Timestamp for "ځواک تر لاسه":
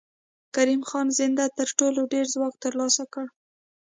2.33-3.03